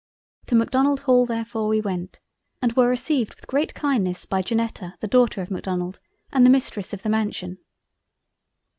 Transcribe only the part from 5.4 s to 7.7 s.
of Macdonald, and the Mistress of the Mansion.